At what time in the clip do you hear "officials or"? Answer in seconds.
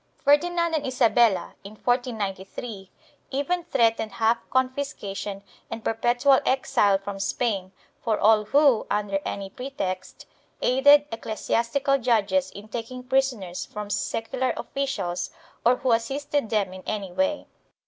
14.57-15.75